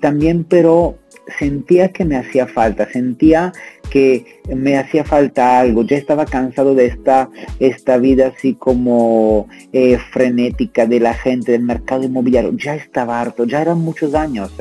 También 0.00 0.44
pero 0.44 0.96
sentía 1.38 1.88
que 1.88 2.04
me 2.04 2.16
hacía 2.16 2.46
falta, 2.46 2.88
sentía 2.90 3.52
que 3.90 4.40
me 4.54 4.76
hacía 4.76 5.04
falta 5.04 5.60
algo, 5.60 5.84
ya 5.84 5.96
estaba 5.96 6.26
cansado 6.26 6.74
de 6.74 6.86
esta, 6.86 7.30
esta 7.60 7.98
vida 7.98 8.32
así 8.36 8.54
como 8.54 9.48
eh, 9.72 9.98
frenética 9.98 10.86
de 10.86 11.00
la 11.00 11.14
gente 11.14 11.52
del 11.52 11.62
mercado 11.62 12.04
inmobiliario, 12.04 12.52
ya 12.56 12.74
estaba 12.74 13.20
harto, 13.20 13.44
ya 13.44 13.62
eran 13.62 13.78
muchos 13.78 14.14
años. 14.14 14.52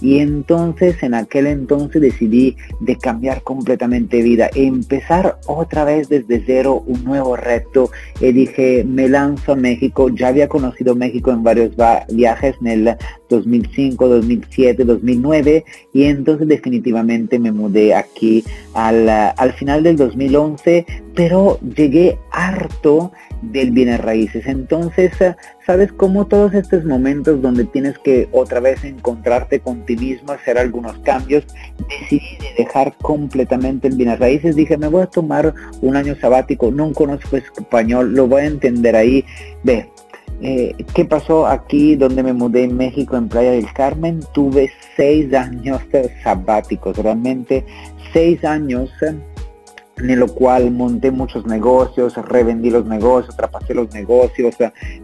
Y 0.00 0.18
entonces 0.18 1.02
en 1.02 1.14
aquel 1.14 1.46
entonces 1.46 2.02
decidí 2.02 2.56
de 2.80 2.96
cambiar 2.96 3.42
completamente 3.42 4.22
vida, 4.22 4.50
empezar 4.54 5.38
otra 5.46 5.84
vez 5.84 6.08
desde 6.08 6.42
cero 6.44 6.82
un 6.86 7.02
nuevo 7.04 7.36
reto. 7.36 7.90
Y 8.20 8.32
dije, 8.32 8.84
me 8.84 9.08
lanzo 9.08 9.52
a 9.52 9.56
México, 9.56 10.10
ya 10.10 10.28
había 10.28 10.48
conocido 10.48 10.94
México 10.94 11.30
en 11.30 11.42
varios 11.42 11.72
viajes 12.10 12.56
en 12.60 12.66
el 12.66 12.96
2005, 13.28 14.08
2007, 14.08 14.84
2009 14.84 15.64
y 15.92 16.04
entonces 16.08 16.48
definitivamente 16.48 17.38
me 17.38 17.52
mudé 17.52 17.94
aquí 17.94 18.44
al, 18.74 19.08
al 19.08 19.52
final 19.54 19.82
del 19.82 19.96
2011, 19.96 20.86
pero 21.14 21.58
llegué 21.60 22.18
harto 22.30 23.12
del 23.42 23.70
bienes 23.70 24.00
raíces. 24.00 24.46
Entonces, 24.46 25.12
sabes 25.64 25.92
cómo 25.92 26.26
todos 26.26 26.54
estos 26.54 26.84
momentos 26.84 27.40
donde 27.42 27.64
tienes 27.64 27.98
que 27.98 28.28
otra 28.32 28.60
vez 28.60 28.84
encontrarte 28.84 29.60
con 29.60 29.84
ti 29.84 29.96
mismo, 29.96 30.32
hacer 30.32 30.58
algunos 30.58 30.98
cambios, 30.98 31.44
decidí 31.88 32.38
dejar 32.56 32.94
completamente 32.98 33.88
el 33.88 33.96
bienes 33.96 34.18
raíces. 34.18 34.56
Dije, 34.56 34.76
me 34.76 34.88
voy 34.88 35.02
a 35.02 35.06
tomar 35.06 35.54
un 35.80 35.96
año 35.96 36.16
sabático, 36.16 36.70
no 36.70 36.92
conozco 36.92 37.36
español, 37.36 38.14
lo 38.14 38.26
voy 38.26 38.42
a 38.42 38.46
entender 38.46 38.96
ahí. 38.96 39.24
Ve, 39.62 39.88
eh, 40.42 40.74
¿Qué 40.94 41.04
pasó 41.04 41.46
aquí 41.46 41.96
donde 41.96 42.22
me 42.22 42.32
mudé 42.32 42.64
en 42.64 42.76
México, 42.76 43.16
en 43.16 43.28
Playa 43.28 43.52
del 43.52 43.72
Carmen? 43.72 44.20
Tuve 44.34 44.70
seis 44.96 45.32
años 45.32 45.80
sabáticos, 46.22 46.96
realmente 46.98 47.64
seis 48.12 48.44
años 48.44 48.90
en 49.98 50.20
lo 50.20 50.28
cual 50.28 50.70
monté 50.70 51.10
muchos 51.10 51.46
negocios, 51.46 52.14
revendí 52.16 52.70
los 52.70 52.84
negocios, 52.84 53.34
traspasé 53.36 53.74
los 53.74 53.92
negocios, 53.94 54.54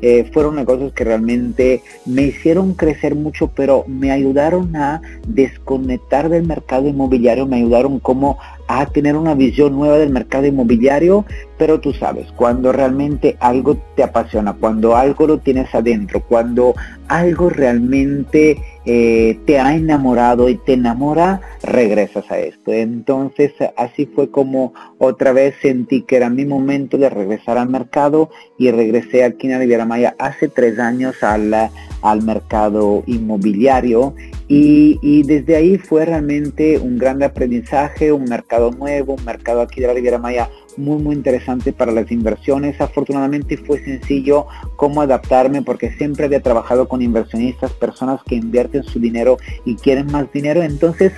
eh, 0.02 0.30
fueron 0.32 0.56
negocios 0.56 0.92
que 0.92 1.04
realmente 1.04 1.82
me 2.04 2.22
hicieron 2.22 2.74
crecer 2.74 3.14
mucho, 3.14 3.48
pero 3.48 3.84
me 3.86 4.10
ayudaron 4.10 4.76
a 4.76 5.00
desconectar 5.26 6.28
del 6.28 6.46
mercado 6.46 6.88
inmobiliario, 6.88 7.46
me 7.46 7.56
ayudaron 7.56 8.00
como 8.00 8.38
a 8.68 8.86
tener 8.86 9.16
una 9.16 9.34
visión 9.34 9.76
nueva 9.76 9.98
del 9.98 10.10
mercado 10.10 10.46
inmobiliario, 10.46 11.24
pero 11.58 11.80
tú 11.80 11.92
sabes, 11.94 12.30
cuando 12.32 12.72
realmente 12.72 13.36
algo 13.40 13.76
te 13.96 14.02
apasiona, 14.02 14.52
cuando 14.52 14.96
algo 14.96 15.26
lo 15.26 15.38
tienes 15.38 15.74
adentro, 15.74 16.20
cuando 16.20 16.74
algo 17.08 17.48
realmente 17.50 18.58
eh, 18.84 19.38
te 19.46 19.60
ha 19.60 19.74
enamorado 19.74 20.48
y 20.48 20.56
te 20.56 20.72
enamora, 20.72 21.40
regresas 21.62 22.30
a 22.30 22.38
esto. 22.38 22.72
Entonces 22.72 23.52
así 23.76 24.06
fue 24.06 24.30
como 24.30 24.74
otra 24.98 25.32
vez 25.32 25.54
sentí 25.62 26.02
que 26.02 26.16
era 26.16 26.30
mi 26.30 26.44
momento 26.44 26.98
de 26.98 27.08
regresar 27.08 27.58
al 27.58 27.68
mercado 27.68 28.30
y 28.58 28.70
regresé 28.70 29.24
aquí 29.24 29.50
en 29.50 29.58
Riviera 29.58 29.84
Maya 29.84 30.14
hace 30.18 30.48
tres 30.48 30.78
años 30.78 31.22
al, 31.22 31.54
al 32.02 32.22
mercado 32.22 33.04
inmobiliario 33.06 34.14
y, 34.54 35.22
desde 35.22 35.56
ahí 35.56 35.78
fue 35.78 36.04
realmente 36.04 36.78
un 36.78 36.98
gran 36.98 37.22
aprendizaje, 37.22 38.12
un 38.12 38.24
mercado 38.24 38.70
nuevo, 38.70 39.14
un 39.14 39.24
mercado 39.24 39.62
aquí 39.62 39.80
de 39.80 39.86
la 39.86 39.94
Riviera 39.94 40.18
Maya 40.18 40.50
muy 40.76 41.02
muy 41.02 41.14
interesante 41.14 41.72
para 41.72 41.90
las 41.90 42.10
inversiones. 42.10 42.78
Afortunadamente 42.78 43.56
fue 43.56 43.82
sencillo 43.82 44.46
cómo 44.76 45.00
adaptarme 45.00 45.62
porque 45.62 45.92
siempre 45.92 46.26
había 46.26 46.42
trabajado 46.42 46.86
con 46.86 47.00
inversionistas, 47.00 47.72
personas 47.72 48.20
que 48.24 48.34
invierten 48.34 48.82
su 48.82 49.00
dinero 49.00 49.38
y 49.64 49.76
quieren 49.76 50.08
más 50.08 50.30
dinero. 50.32 50.62
Entonces 50.62 51.12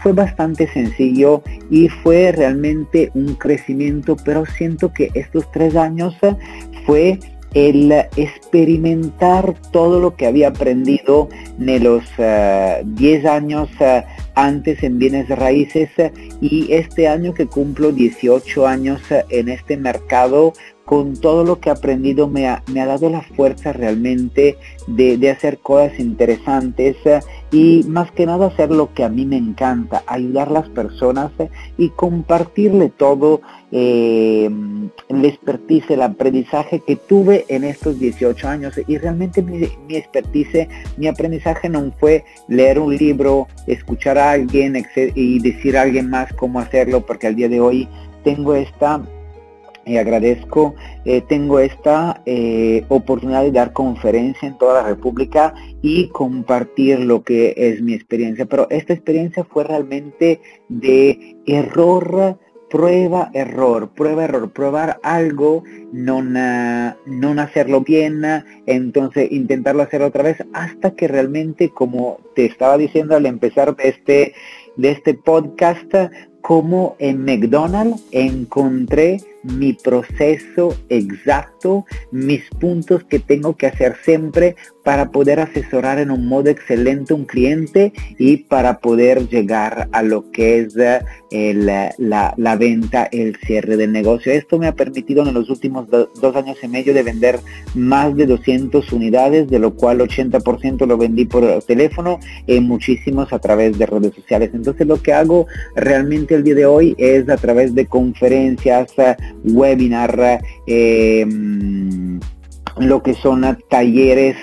fue 0.00 0.12
bastante 0.12 0.68
sencillo 0.68 1.42
y 1.68 1.88
fue 1.88 2.30
realmente 2.30 3.10
un 3.14 3.34
crecimiento, 3.34 4.16
pero 4.24 4.44
siento 4.46 4.92
que 4.92 5.10
estos 5.14 5.50
tres 5.50 5.74
años 5.74 6.16
fue 6.84 7.18
el 7.56 7.90
experimentar 7.90 9.54
todo 9.72 9.98
lo 9.98 10.14
que 10.14 10.26
había 10.26 10.48
aprendido 10.48 11.30
en 11.58 11.82
los 11.82 12.04
10 12.04 12.18
eh, 12.18 13.28
años 13.28 13.70
eh, 13.80 14.04
antes 14.34 14.82
en 14.82 14.98
bienes 14.98 15.30
raíces 15.30 15.88
y 16.42 16.70
este 16.70 17.08
año 17.08 17.32
que 17.32 17.46
cumplo 17.46 17.92
18 17.92 18.66
años 18.66 19.00
eh, 19.10 19.24
en 19.30 19.48
este 19.48 19.78
mercado 19.78 20.52
con 20.86 21.16
todo 21.16 21.42
lo 21.42 21.58
que 21.58 21.68
he 21.68 21.72
aprendido 21.72 22.28
me 22.28 22.46
ha, 22.46 22.62
dado 22.68 23.10
la 23.10 23.20
fuerza 23.20 23.72
realmente 23.72 24.56
de, 24.86 25.30
hacer 25.30 25.58
cosas 25.58 25.98
interesantes 25.98 26.96
eh, 27.04 27.18
y 27.50 27.82
más 27.88 28.12
que 28.12 28.24
nada 28.24 28.46
hacer 28.46 28.70
lo 28.70 28.94
que 28.94 29.02
a 29.02 29.08
mí 29.08 29.26
me 29.26 29.36
encanta, 29.36 30.04
ayudar 30.06 30.48
a 30.48 30.52
las 30.52 30.68
personas 30.68 31.32
eh, 31.40 31.50
y 31.76 31.88
compartirle 31.88 32.88
todo 32.88 33.40
eh, 33.72 34.48
el 35.08 35.24
expertise, 35.24 35.90
el 35.90 36.02
aprendizaje 36.02 36.78
que 36.78 36.94
tuve 36.94 37.46
en 37.48 37.64
estos 37.64 37.98
18 37.98 38.48
años. 38.48 38.80
Y 38.86 38.96
realmente 38.98 39.42
mi, 39.42 39.68
mi 39.88 39.96
expertise, 39.96 40.68
mi 40.96 41.08
aprendizaje 41.08 41.68
no 41.68 41.92
fue 41.98 42.24
leer 42.46 42.78
un 42.78 42.96
libro, 42.96 43.48
escuchar 43.66 44.18
a 44.18 44.30
alguien 44.30 44.80
y 45.16 45.40
decir 45.40 45.76
a 45.76 45.82
alguien 45.82 46.08
más 46.08 46.32
cómo 46.34 46.60
hacerlo 46.60 47.04
porque 47.04 47.26
al 47.26 47.34
día 47.34 47.48
de 47.48 47.60
hoy 47.60 47.88
tengo 48.22 48.54
esta 48.54 49.02
y 49.86 49.96
agradezco, 49.98 50.74
eh, 51.04 51.22
tengo 51.22 51.60
esta 51.60 52.20
eh, 52.26 52.84
oportunidad 52.88 53.42
de 53.42 53.52
dar 53.52 53.72
conferencia 53.72 54.48
en 54.48 54.58
toda 54.58 54.82
la 54.82 54.88
República 54.88 55.54
y 55.80 56.08
compartir 56.08 57.00
lo 57.00 57.22
que 57.22 57.54
es 57.56 57.80
mi 57.80 57.94
experiencia. 57.94 58.46
Pero 58.46 58.66
esta 58.70 58.92
experiencia 58.92 59.44
fue 59.44 59.62
realmente 59.62 60.40
de 60.68 61.36
error, 61.46 62.36
prueba, 62.68 63.30
error, 63.32 63.90
prueba, 63.94 64.24
error, 64.24 64.50
probar 64.50 64.98
algo, 65.04 65.62
no, 65.92 66.20
hacerlo 67.40 67.82
bien, 67.82 68.22
entonces 68.66 69.30
intentarlo 69.30 69.84
hacer 69.84 70.02
otra 70.02 70.24
vez 70.24 70.38
hasta 70.52 70.90
que 70.90 71.06
realmente, 71.06 71.70
como 71.70 72.18
te 72.34 72.44
estaba 72.44 72.76
diciendo 72.76 73.14
al 73.14 73.26
empezar 73.26 73.76
de 73.76 73.88
este, 73.88 74.34
de 74.76 74.90
este 74.90 75.14
podcast, 75.14 75.94
como 76.40 76.96
en 76.98 77.24
McDonald's 77.24 78.02
encontré 78.12 79.18
mi 79.46 79.72
proceso 79.72 80.76
exacto, 80.88 81.84
mis 82.10 82.48
puntos 82.60 83.04
que 83.04 83.18
tengo 83.18 83.56
que 83.56 83.66
hacer 83.66 83.96
siempre 84.02 84.56
para 84.86 85.10
poder 85.10 85.40
asesorar 85.40 85.98
en 85.98 86.12
un 86.12 86.28
modo 86.28 86.48
excelente 86.48 87.12
un 87.12 87.24
cliente 87.24 87.92
y 88.18 88.36
para 88.36 88.78
poder 88.78 89.28
llegar 89.28 89.88
a 89.90 90.02
lo 90.02 90.30
que 90.30 90.60
es 90.60 90.76
eh, 90.76 91.54
la, 91.98 92.56
venta, 92.56 93.08
el 93.10 93.36
cierre 93.44 93.76
del 93.76 93.90
negocio. 93.90 94.32
Esto 94.32 94.60
me 94.60 94.68
ha 94.68 94.76
permitido 94.76 95.26
en 95.26 95.34
los 95.34 95.50
últimos 95.50 95.88
dos 95.90 96.36
años 96.36 96.58
y 96.62 96.68
medio 96.68 96.94
de 96.94 97.02
vender 97.02 97.40
más 97.74 98.16
de 98.16 98.26
200 98.26 98.92
unidades, 98.92 99.48
de 99.48 99.58
lo 99.58 99.74
cual 99.74 99.98
80% 99.98 100.86
lo 100.86 100.96
vendí 100.96 101.24
por 101.24 101.62
teléfono 101.64 102.20
y 102.46 102.60
muchísimos 102.60 103.32
a 103.32 103.40
través 103.40 103.76
de 103.78 103.86
redes 103.86 104.14
sociales. 104.14 104.50
Entonces 104.54 104.86
lo 104.86 105.02
que 105.02 105.12
hago 105.12 105.46
realmente 105.74 106.36
el 106.36 106.44
día 106.44 106.54
de 106.54 106.66
hoy 106.66 106.94
es 106.98 107.28
a 107.28 107.36
través 107.36 107.74
de 107.74 107.86
conferencias, 107.86 108.92
webinar, 109.44 110.40
em, 110.66 112.20
lo 112.78 113.02
que 113.02 113.14
son 113.14 113.42
talleres 113.70 114.36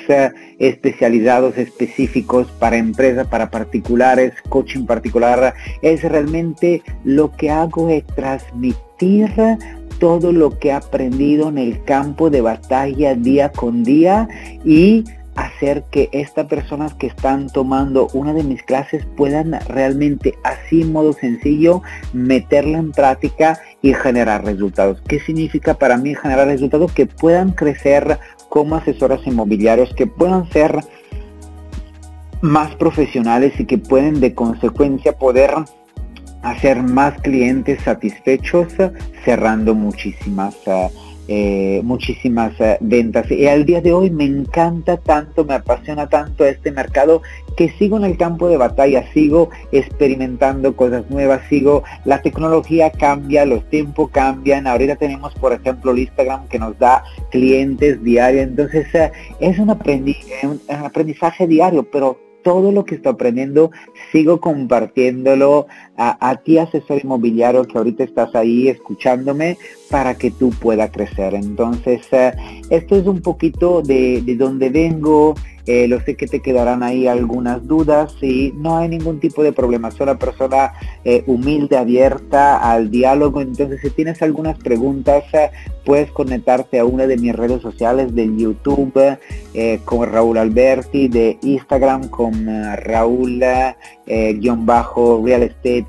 especializados 0.60 1.58
específicos 1.58 2.48
para 2.60 2.78
empresas, 2.78 3.28
para 3.28 3.52
particulares, 3.52 4.34
coaching 4.50 4.86
particular, 4.86 5.54
es 5.82 6.04
realmente 6.04 6.82
lo 7.04 7.32
que 7.32 7.50
hago 7.52 7.90
es 7.90 8.06
transmitir 8.08 9.30
todo 10.00 10.32
lo 10.32 10.58
que 10.58 10.70
he 10.70 10.72
aprendido 10.74 11.50
en 11.50 11.58
el 11.58 11.84
campo 11.84 12.30
de 12.30 12.42
batalla 12.42 13.16
día 13.16 13.50
con 13.50 13.84
día 13.84 14.28
y 14.66 15.04
hacer 15.36 15.84
que 15.92 16.10
estas 16.12 16.48
personas 16.48 16.94
que 16.94 17.08
están 17.08 17.50
tomando 17.50 18.08
una 18.14 18.34
de 18.34 18.44
mis 18.44 18.64
clases 18.64 19.06
puedan 19.18 19.54
realmente 19.68 20.36
así 20.44 20.84
modo 20.84 21.14
sencillo 21.14 21.82
meterla 22.14 22.78
en 22.78 22.92
práctica 22.92 23.60
y 23.82 23.94
generar 23.94 24.46
resultados. 24.46 25.02
¿Qué 25.08 25.20
significa 25.20 25.74
para 25.74 25.98
mí 25.98 26.16
generar 26.16 26.48
resultados? 26.48 26.92
Que 26.92 27.06
puedan 27.06 27.52
crecer 27.52 28.20
como 28.50 28.76
asesores 28.76 29.26
inmobiliarios, 29.26 29.94
que 29.96 30.08
puedan 30.08 30.50
ser 30.52 30.80
más 32.42 32.76
profesionales 32.76 33.60
y 33.60 33.66
que 33.66 33.78
pueden 33.78 34.20
de 34.20 34.36
consecuencia 34.36 35.18
poder 35.18 35.54
hacer 36.44 36.84
más 36.84 37.20
clientes 37.22 37.82
satisfechos 37.82 38.68
cerrando 39.24 39.74
muchísimas 39.74 40.56
uh, 40.68 40.90
eh, 41.28 41.82
muchísimas 41.84 42.60
eh, 42.60 42.78
ventas. 42.82 43.30
Y 43.32 43.48
al 43.48 43.66
día 43.66 43.82
de 43.82 43.94
hoy 43.94 44.10
me 44.10 44.26
encanta 44.26 44.98
tanto, 44.98 45.46
me 45.46 45.54
apasiona 45.54 46.10
tanto 46.10 46.46
este 46.46 46.72
mercado 46.72 47.22
que 47.56 47.70
sigo 47.70 47.98
en 47.98 48.06
el 48.06 48.18
campo 48.18 48.50
de 48.50 48.58
batalla, 48.58 49.06
sigo 49.14 49.50
experimentando 49.72 50.76
cosas 50.76 51.10
nuevas, 51.10 51.42
sigo, 51.50 51.84
la 52.06 52.22
tecnología 52.22 52.92
cambia, 52.92 53.46
los 53.46 53.68
tiempos 53.70 54.10
cambian, 54.12 54.68
ahorita 54.68 54.96
tenemos 54.96 55.34
por 55.36 55.54
ejemplo 55.54 55.92
el 55.92 56.00
Instagram 56.00 56.48
que 56.48 56.60
nos 56.60 56.78
da 56.80 57.04
clientes 57.32 58.04
diarios, 58.04 58.48
entonces 58.48 58.94
eh, 58.94 59.12
es 59.40 59.60
un, 59.60 59.70
un 59.70 60.86
aprendizaje 60.86 61.48
diario, 61.48 61.84
pero 61.90 62.18
todo 62.44 62.72
lo 62.72 62.86
que 62.86 62.96
estoy 62.96 63.14
aprendiendo, 63.14 63.72
sigo 64.12 64.40
compartiéndolo 64.40 65.68
a, 65.98 66.36
ti, 66.44 66.58
asesor 66.58 67.00
inmobiliario, 67.04 67.66
que 67.66 67.78
ahorita 67.78 68.04
estás 68.04 68.36
ahí 68.36 68.68
escuchándome, 68.68 69.58
para 69.90 70.16
que 70.16 70.32
tú 70.32 70.50
puedas 70.50 70.92
crecer. 70.92 71.34
Entonces, 71.36 72.02
eh, 72.12 72.34
esto 72.70 72.96
es 72.96 73.08
un 73.08 73.22
poquito 73.22 73.82
de, 73.82 74.22
de 74.22 74.36
donde 74.36 74.70
vengo, 74.70 75.36
eh, 75.66 75.88
lo 75.88 76.02
sé 76.02 76.16
que 76.16 76.28
te 76.28 76.42
quedarán 76.42 76.84
ahí 76.84 77.08
algunas 77.08 77.66
dudas 77.66 78.14
y 78.22 78.52
no 78.58 78.78
hay 78.78 78.90
ningún 78.90 79.22
tipo 79.22 79.44
de 79.44 79.54
problema. 79.54 79.92
Soy 79.92 80.04
una 80.04 80.20
persona 80.20 80.74
eh, 81.06 81.24
humilde, 81.28 81.78
abierta 81.78 82.58
al 82.58 82.92
diálogo. 82.92 83.42
Entonces, 83.42 83.82
si 83.82 83.90
tienes 83.90 84.22
algunas 84.22 84.58
preguntas, 84.58 85.24
eh, 85.34 85.52
puedes 85.86 86.12
conectarte 86.12 86.80
a 86.80 86.86
una 86.86 87.08
de 87.08 87.18
mis 87.18 87.36
redes 87.36 87.62
sociales 87.62 88.16
de 88.16 88.26
YouTube 88.36 89.18
con 89.86 90.12
Raúl 90.12 90.38
Alberti, 90.38 91.08
de 91.08 91.38
Instagram 91.42 92.08
con 92.08 92.48
Raúl 92.78 93.44
real 94.06 95.44
estate 95.44 95.86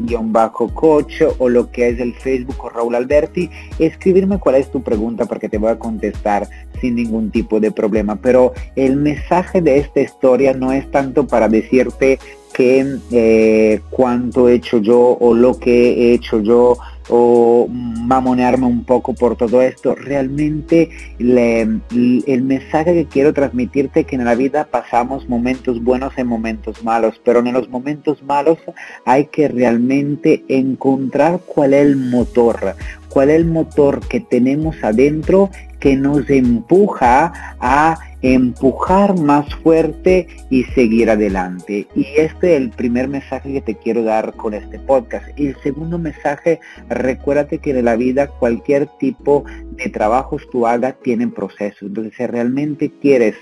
coach 0.75 1.23
o 1.39 1.49
lo 1.49 1.71
que 1.71 1.89
es 1.89 2.01
el 2.01 2.15
Facebook 2.15 2.57
con 2.57 2.73
Raúl 2.73 2.95
Alberti. 2.95 3.51
Escribirme 3.79 4.39
cuál 4.39 4.57
es 4.57 4.71
tu 4.71 4.83
pregunta 4.83 5.27
porque 5.27 5.49
te 5.49 5.59
voy 5.59 5.71
a 5.71 5.79
contestar 5.79 6.49
sin 6.81 6.97
ningún 6.97 7.31
tipo 7.31 7.61
de 7.61 7.71
problema. 7.73 8.17
Pero 8.17 8.53
el 8.77 8.97
mensaje 8.97 9.61
de 9.61 9.79
esta 9.79 10.01
historia 10.01 10.55
no 10.55 10.73
es 10.73 10.91
tanto 10.91 11.27
para 11.27 11.49
decirte 11.49 12.19
que 12.53 12.99
eh, 13.11 13.81
cuánto 13.91 14.49
he 14.49 14.55
hecho 14.55 14.79
yo 14.79 15.19
o 15.21 15.35
lo 15.35 15.59
que 15.59 15.93
he 15.93 16.15
hecho 16.15 16.41
yo 16.41 16.79
o 17.09 17.69
mamonearme 17.69 18.67
un 18.67 18.85
poco 18.85 19.15
por 19.15 19.37
todo 19.37 19.61
esto. 19.63 19.95
Realmente 19.95 20.91
el 21.19 22.43
mensaje 22.43 22.95
que 22.95 23.07
quiero 23.07 23.33
transmitirte 23.33 24.05
que 24.05 24.17
en 24.17 24.25
la 24.25 24.35
vida 24.35 24.65
pasamos 24.71 25.29
momentos 25.29 25.83
buenos 25.83 26.15
y 26.17 26.25
momentos 26.25 26.83
malos, 26.83 27.21
pero 27.25 27.41
en 27.41 27.53
los 27.53 27.69
momentos 27.69 28.23
malos 28.23 28.59
hay 29.05 29.27
que 29.27 29.49
realmente 29.49 30.45
encontrar 30.49 31.41
cuál 31.47 31.75
es 31.75 31.83
el 31.83 31.97
motor, 31.97 32.75
cuál 33.09 33.31
es 33.31 33.37
el 33.37 33.47
motor 33.47 34.01
que 34.07 34.21
tenemos 34.21 34.83
adentro 34.83 35.51
que 35.85 35.97
nos 35.97 36.31
empuja 36.31 37.31
a 37.61 37.99
empujar 38.23 39.21
más 39.21 39.55
fuerte 39.57 40.29
y 40.49 40.65
seguir 40.65 41.11
adelante. 41.11 41.87
Y 41.95 42.07
este 42.17 42.57
es 42.57 42.63
el 42.63 42.71
primer 42.71 43.07
mensaje 43.07 43.53
que 43.53 43.61
te 43.61 43.75
quiero 43.75 44.03
dar 44.03 44.33
con 44.33 44.55
este 44.55 44.79
podcast. 44.79 45.27
Y 45.39 45.49
el 45.49 45.57
segundo 45.63 45.99
mensaje, 45.99 46.59
recuérdate 46.89 47.59
que 47.59 47.73
en 47.73 47.85
la 47.85 47.97
vida 47.97 48.29
cualquier 48.29 48.87
tipo 48.99 49.45
de 49.73 49.91
trabajos 49.91 50.49
tú 50.51 50.67
hagas 50.67 50.95
tienen 51.03 51.31
procesos. 51.31 51.83
Entonces, 51.83 52.15
si 52.17 52.27
realmente 52.27 52.91
quieres 53.03 53.37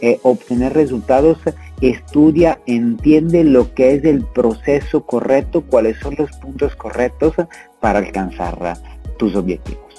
eh, 0.00 0.18
obtener 0.24 0.72
resultados, 0.72 1.38
estudia, 1.80 2.58
entiende 2.66 3.44
lo 3.44 3.72
que 3.72 3.94
es 3.94 4.04
el 4.04 4.24
proceso 4.24 5.06
correcto, 5.06 5.62
cuáles 5.62 5.96
son 5.98 6.16
los 6.18 6.32
puntos 6.38 6.74
correctos 6.74 7.34
para 7.78 8.00
alcanzar 8.00 8.78
tus 9.16 9.36
objetivos. 9.36 9.93